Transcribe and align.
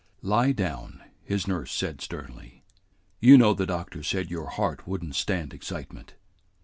"Lie 0.23 0.51
down," 0.51 1.03
his 1.23 1.47
nurse 1.47 1.71
said 1.71 2.01
sternly. 2.01 2.63
"You 3.19 3.37
know 3.37 3.53
the 3.53 3.67
doctor 3.67 4.01
said 4.01 4.31
your 4.31 4.49
heart 4.49 4.87
would 4.87 5.03
n't 5.03 5.13
stand 5.13 5.53
excitement." 5.53 6.15